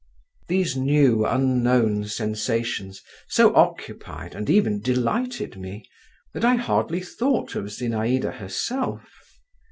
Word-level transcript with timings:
These 0.47 0.75
new 0.75 1.27
unknown 1.27 2.05
sensations 2.05 3.03
so 3.27 3.55
occupied 3.55 4.33
and 4.33 4.49
even 4.49 4.81
delighted 4.81 5.57
me, 5.59 5.85
that 6.33 6.43
I 6.43 6.55
hardly 6.55 7.01
thought 7.01 7.53
of 7.53 7.65
Zinaïda 7.65 8.37
herself. 8.37 9.07